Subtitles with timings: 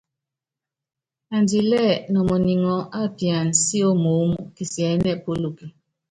[1.35, 5.65] Andilɛ́ nɔmɔniŋɔɔ́ ápiana síomoómú, kisiɛ́nɛ́ polóke.